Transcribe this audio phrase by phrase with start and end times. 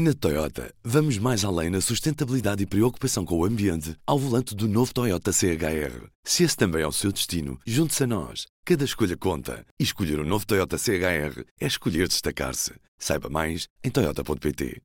[0.00, 4.68] Na Toyota, vamos mais além na sustentabilidade e preocupação com o ambiente ao volante do
[4.68, 6.06] novo Toyota CHR.
[6.22, 8.46] Se esse também é o seu destino, junte-se a nós.
[8.64, 9.66] Cada escolha conta.
[9.76, 12.74] E escolher o um novo Toyota CHR é escolher destacar-se.
[12.96, 14.80] Saiba mais em Toyota.pt.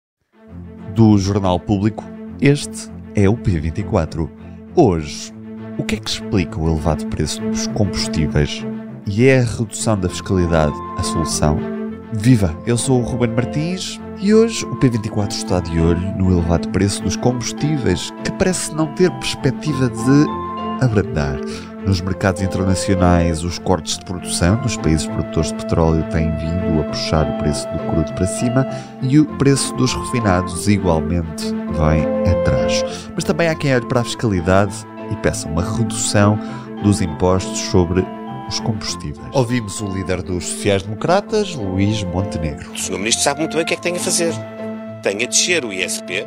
[0.95, 2.03] Do Jornal Público,
[2.41, 4.27] este é o P24.
[4.75, 5.31] Hoje,
[5.77, 8.63] o que é que explica o elevado preço dos combustíveis
[9.05, 11.82] e é a redução da fiscalidade a solução?
[12.15, 12.55] Viva!
[12.65, 17.01] Eu sou o Ruben Martins e hoje o P24 está de olho no elevado preço
[17.01, 21.39] dos combustíveis, que parece não ter perspectiva de abrandar.
[21.85, 26.83] Nos mercados internacionais, os cortes de produção nos países produtores de petróleo têm vindo a
[26.83, 28.67] puxar o preço do crudo para cima
[29.01, 32.85] e o preço dos refinados igualmente vem atrás.
[33.15, 34.75] Mas também há quem olhe para a fiscalidade
[35.11, 36.39] e peça uma redução
[36.83, 38.05] dos impostos sobre
[38.47, 39.27] os combustíveis.
[39.31, 42.71] Ouvimos o líder dos sociais-democratas, Luís Montenegro.
[42.71, 42.97] O Sr.
[42.97, 44.33] Ministro sabe muito bem o que é que tem a fazer.
[45.01, 46.25] Tem a descer o ISP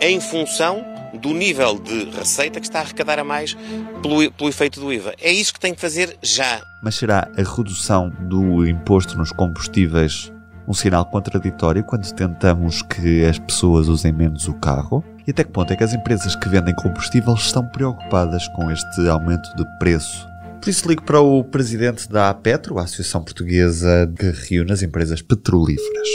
[0.00, 0.84] em função
[1.20, 3.56] do nível de receita que está a arrecadar a mais
[4.02, 5.14] pelo, pelo efeito do IVA.
[5.20, 6.60] É isso que tem que fazer já.
[6.82, 10.32] Mas será a redução do imposto nos combustíveis
[10.66, 15.04] um sinal contraditório quando tentamos que as pessoas usem menos o carro?
[15.26, 19.08] E até que ponto é que as empresas que vendem combustíveis estão preocupadas com este
[19.08, 20.29] aumento de preço
[20.60, 25.22] por isso ligo para o presidente da APETRO, a Associação Portuguesa que reúne as empresas
[25.22, 26.08] petrolíferas.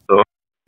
[0.00, 0.22] Estou.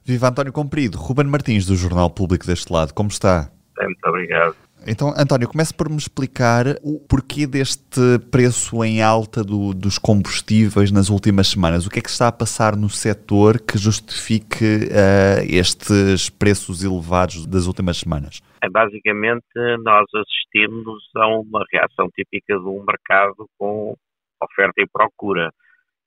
[0.05, 3.51] Viva António Comprido, Ruben Martins do Jornal Público deste lado, como está?
[3.81, 4.55] Muito obrigado.
[4.87, 10.93] Então, António, comece por me explicar o porquê deste preço em alta do, dos combustíveis
[10.93, 11.87] nas últimas semanas.
[11.87, 17.47] O que é que está a passar no setor que justifique uh, estes preços elevados
[17.47, 18.43] das últimas semanas?
[18.63, 19.47] É, basicamente,
[19.83, 23.95] nós assistimos a uma reação típica de um mercado com
[24.43, 25.51] oferta e procura.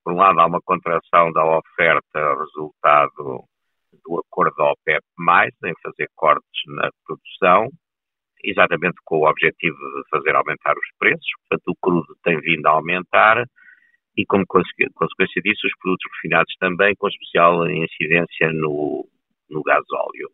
[0.04, 3.44] Por um lado, há uma contração da oferta, resultado
[4.06, 5.04] do acordo da OPEP+,
[5.66, 7.70] em fazer cortes na produção,
[8.44, 11.30] exatamente com o objetivo de fazer aumentar os preços.
[11.48, 13.46] Portanto, o crudo tem vindo a aumentar
[14.18, 19.08] e, como consequência disso, os produtos refinados também, com especial incidência no,
[19.50, 20.30] no gasóleo.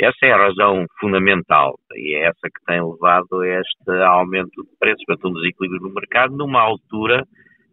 [0.00, 4.78] Essa é a razão fundamental e é essa que tem levado a este aumento de
[4.78, 7.24] preços, portanto, um desequilíbrio no mercado, numa altura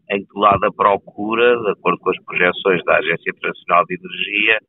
[0.09, 3.95] em que, do lado da procura, de acordo com as projeções da Agência Internacional de
[3.95, 4.59] Energia,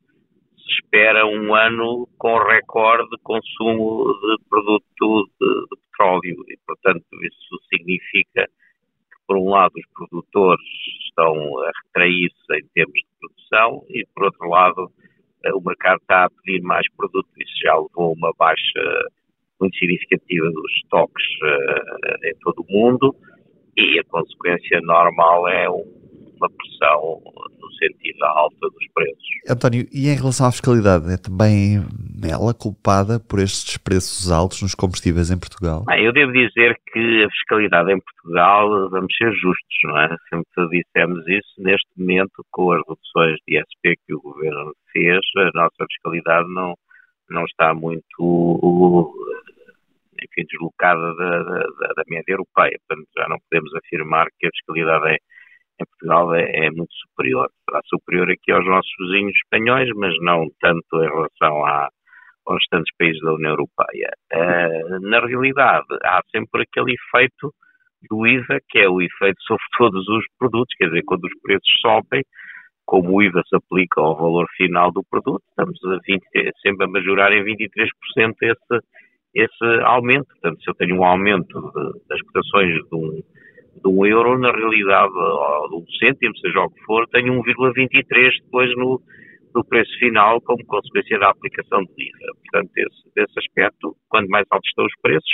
[0.67, 7.05] se espera um ano com recorde de consumo de produto de, de petróleo e, portanto,
[7.23, 10.65] isso significa que, por um lado, os produtores
[11.07, 14.91] estão a retrair-se em termos de produção e, por outro lado,
[15.45, 17.29] eh, o mercado está a pedir mais produto.
[17.37, 18.81] Isso já levou a uma baixa
[19.59, 23.15] muito significativa dos estoques uh, em todo o mundo
[23.75, 27.21] e a consequência normal é uma pressão
[27.77, 29.23] sentido da alta dos preços.
[29.49, 31.83] António, e em relação à fiscalidade, é também
[32.23, 35.83] ela culpada por estes preços altos nos combustíveis em Portugal?
[35.85, 40.15] Bem, eu devo dizer que a fiscalidade em Portugal, vamos ser justos, não é?
[40.29, 45.51] Sempre dissemos isso, neste momento, com as reduções de ISP que o Governo fez, a
[45.53, 46.75] nossa fiscalidade não,
[47.29, 49.13] não está muito
[50.21, 52.77] enfim, deslocada da, da, da média europeia.
[52.87, 55.17] Portanto, já não podemos afirmar que a fiscalidade é
[55.79, 57.49] em Portugal é, é, muito superior.
[57.69, 61.89] Será superior aqui aos nossos vizinhos espanhóis, mas não tanto em relação a,
[62.45, 64.11] aos restantes países da União Europeia.
[64.33, 67.53] Uh, na realidade, há sempre aquele efeito
[68.09, 71.69] do IVA, que é o efeito sobre todos os produtos, quer dizer, quando os preços
[71.81, 72.23] sobem,
[72.85, 76.23] como o IVA se aplica ao valor final do produto, estamos a 20,
[76.61, 78.85] sempre a majorar em 23% esse,
[79.35, 80.27] esse aumento.
[80.27, 83.21] Portanto, se eu tenho um aumento de, das cotações de um,
[83.81, 88.31] de um euro, na realidade, ou de um cêntimo, seja o que for, tem 1,23
[88.43, 89.01] depois no,
[89.55, 92.33] no preço final, como consequência da aplicação do IVA.
[92.43, 95.31] Portanto, esse, desse aspecto, quanto mais altos estão os preços,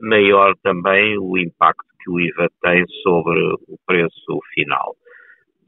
[0.00, 4.94] maior também o impacto que o IVA tem sobre o preço final.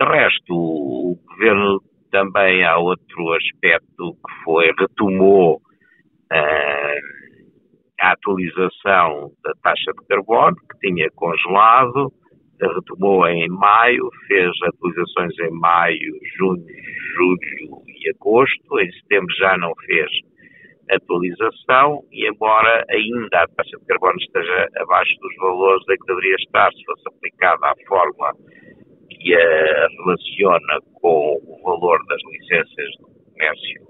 [0.01, 1.81] De resto, o governo
[2.11, 7.21] também há outro aspecto que foi, retomou uh,
[8.01, 12.13] a atualização da taxa de carbono, que tinha congelado,
[12.69, 16.67] retomou em maio, fez atualizações em maio, junho,
[17.17, 20.11] julho e agosto, em setembro já não fez
[20.91, 26.35] atualização e embora ainda a taxa de carbono esteja abaixo dos valores em que deveria
[26.37, 28.33] estar se fosse aplicada à fórmula
[29.09, 33.87] que a relaciona com o valor das licenças do comércio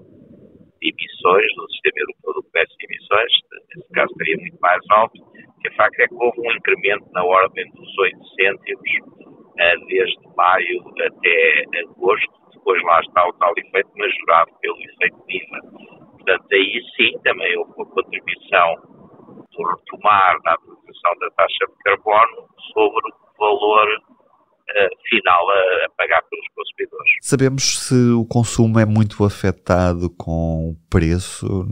[0.81, 3.31] de emissões, do Sistema Europeu do Comércio de Emissões,
[3.75, 5.30] nesse caso seria muito mais alto,
[5.61, 10.35] que a facto é que houve um incremento na ordem dos 8 cêntimos uh, desde
[10.35, 15.61] maio até agosto, depois lá está o tal efeito majorado pelo efeito IVA.
[16.11, 18.75] Portanto, aí sim também houve uma contribuição
[19.51, 24.00] do retomar da atualização da taxa de carbono sobre o valor
[25.11, 27.11] final a, a, pagar pelos consumidores.
[27.21, 31.67] Sabemos se o consumo é muito afetado com o preço,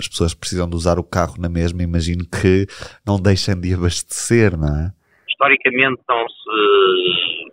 [0.00, 2.64] as pessoas precisam de usar o carro na mesma, imagino que
[3.06, 4.90] não deixem de abastecer, não é?
[5.28, 7.52] Historicamente não se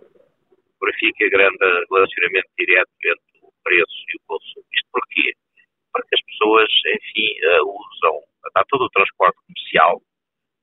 [0.80, 1.58] verifica grande
[1.92, 4.64] relacionamento direto entre o preço e o consumo.
[4.72, 5.32] Isto porquê?
[5.92, 8.16] Porque as pessoas, enfim, uh, usam,
[8.56, 10.00] há todo o transporte comercial,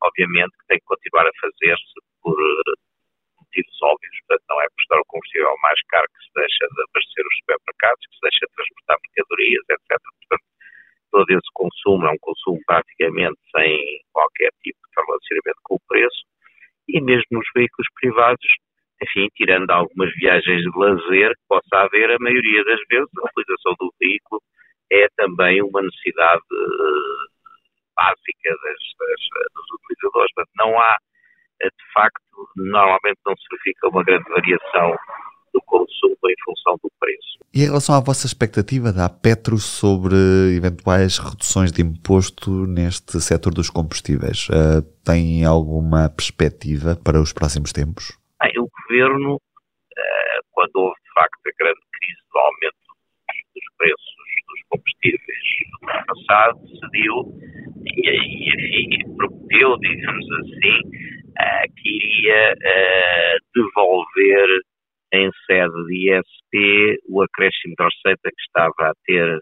[0.01, 1.93] obviamente, que tem que continuar a fazer-se
[2.23, 2.35] por
[3.57, 7.25] motivos óbvios, portanto, não é por o combustível mais caro que se deixa de abastecer
[7.25, 9.89] os supermercados, que se deixa de transportar mercadorias, etc.
[9.89, 10.45] Portanto,
[11.11, 16.21] todo esse consumo é um consumo praticamente sem qualquer tipo de relacionamento com o preço,
[16.87, 18.47] e mesmo nos veículos privados,
[19.01, 23.73] enfim, tirando algumas viagens de lazer que possa haver, a maioria das vezes a utilização
[23.79, 24.41] do veículo
[24.91, 27.27] é também uma necessidade uh,
[27.95, 29.21] básica das, das,
[29.53, 30.31] dos utilizadores.
[30.33, 31.07] Portanto, não há, eh,
[31.65, 32.21] de facto,
[32.55, 34.95] normalmente não se verifica uma grande variação
[35.53, 37.37] do consumo em função do preço.
[37.53, 40.15] E em relação à vossa expectativa da Petro sobre
[40.55, 47.73] eventuais reduções de imposto neste setor dos combustíveis, uh, tem alguma perspectiva para os próximos
[47.73, 48.17] tempos?
[48.41, 52.87] Bem, o governo, uh, quando houve de facto a grande crise do aumento
[53.55, 54.17] dos preços
[54.47, 55.45] dos combustíveis
[55.81, 57.13] no ano passado, decidiu
[57.85, 60.96] e, e enfim, prometeu, digamos assim,
[61.39, 64.61] uh, que iria uh, devolver
[65.13, 69.39] em sede de ISP o acréscimo de receita que estava a ter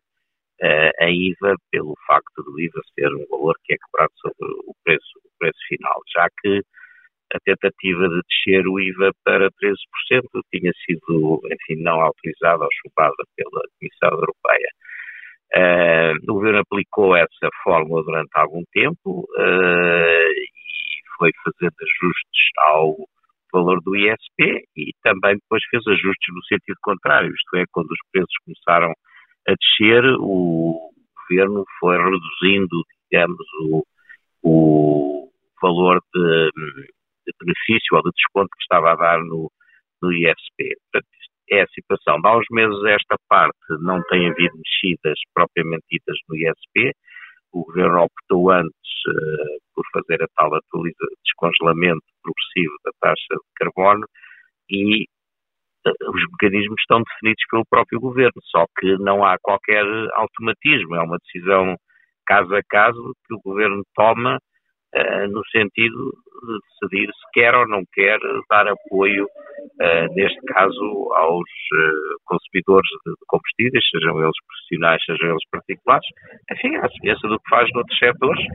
[1.01, 5.19] a IVA pelo facto do IVA ser um valor que é cobrado sobre o preço,
[5.25, 6.62] o preço final, já que
[7.33, 9.75] a tentativa de descer o IVA para 13%
[10.53, 14.69] tinha sido, enfim, não autorizada ou chupada pela Comissão Europeia.
[15.56, 20.45] Uh, o governo aplicou essa fórmula durante algum tempo uh,
[21.17, 22.95] foi fazendo ajustes ao
[23.53, 28.00] valor do ISP e também depois fez ajustes no sentido contrário, isto é, quando os
[28.12, 28.94] preços começaram
[29.47, 30.91] a descer, o
[31.29, 33.83] governo foi reduzindo, digamos, o,
[34.44, 35.29] o
[35.62, 36.50] valor de,
[37.25, 39.51] de benefício ou de desconto que estava a dar no,
[40.01, 40.75] no ISP.
[40.91, 41.07] Portanto,
[41.50, 42.19] é a situação.
[42.23, 46.91] Há uns meses esta parte não tem havido mexidas propriamente ditas no ISP.
[47.56, 53.50] O governo optou antes uh, por fazer a tal atualiza, descongelamento progressivo da taxa de
[53.56, 54.06] carbono
[54.69, 55.04] e
[55.88, 59.86] uh, os mecanismos estão definidos pelo próprio governo, só que não há qualquer
[60.16, 61.78] automatismo, é uma decisão
[62.25, 64.38] caso a caso que o governo toma
[65.30, 66.12] no sentido
[66.45, 68.18] de decidir se quer ou não quer
[68.50, 75.50] dar apoio, uh, neste caso, aos uh, consumidores de combustíveis, sejam eles profissionais, sejam eles
[75.51, 76.07] particulares,
[76.51, 78.45] enfim, à semelhança do que faz noutros setores,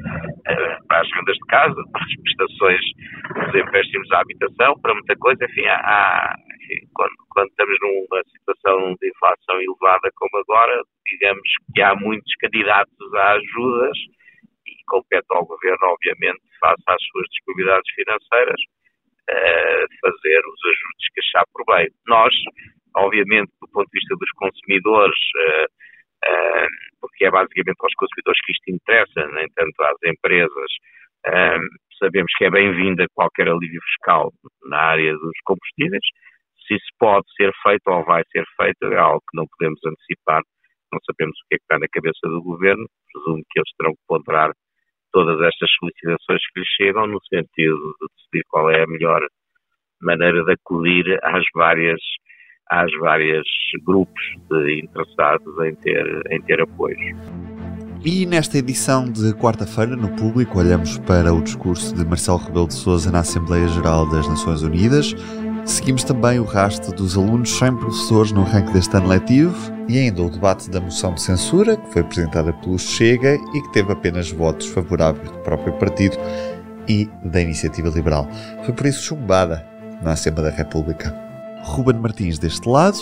[0.88, 2.80] para as vendas de casa, para as prestações
[3.44, 8.94] dos empréstimos à habitação, para muita coisa, enfim, há, enfim, quando, quando estamos numa situação
[9.00, 13.98] de inflação elevada como agora, digamos que há muitos candidatos a ajudas,
[14.90, 18.60] compete ao Governo, obviamente, face às suas disponibilidades financeiras,
[19.30, 21.88] uh, fazer os ajustes que achar por bem.
[22.06, 22.34] Nós,
[22.96, 25.66] obviamente, do ponto de vista dos consumidores, uh,
[26.26, 26.68] uh,
[27.00, 30.70] porque é basicamente aos consumidores que isto interessa, nem tanto às empresas,
[31.98, 34.32] sabemos que é bem-vinda qualquer alívio fiscal
[34.64, 36.02] na área dos combustíveis.
[36.66, 40.42] Se isso pode ser feito ou vai ser feito, é algo que não podemos antecipar.
[40.92, 42.86] Não sabemos o que é que está na cabeça do governo.
[43.12, 44.50] Presumo que eles terão que ponderar
[45.12, 49.20] todas estas solicitações que lhe chegam no sentido de decidir qual é a melhor
[50.00, 52.00] maneira de acudir às várias
[52.70, 53.44] às várias
[53.84, 56.96] grupos de interessados em ter em ter apoio.
[58.02, 62.74] E nesta edição de quarta-feira, no público, olhamos para o discurso de Marcelo Rebelo de
[62.74, 65.14] Sousa na Assembleia Geral das Nações Unidas,
[65.66, 69.54] Seguimos também o rastro dos alunos sem professores no ranking deste ano letivo
[69.88, 73.72] e ainda o debate da moção de censura, que foi apresentada pelo Chega e que
[73.72, 76.16] teve apenas votos favoráveis do próprio partido
[76.88, 78.28] e da Iniciativa Liberal.
[78.64, 79.66] Foi por isso chumbada
[80.02, 81.14] na Assembleia da República.
[81.62, 82.98] Ruben Martins deste lado,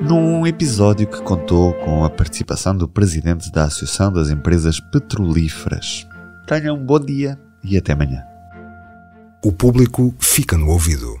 [0.00, 6.06] num episódio que contou com a participação do presidente da Associação das Empresas Petrolíferas.
[6.46, 8.22] Tenham um bom dia e até amanhã.
[9.44, 11.20] O público fica no ouvido.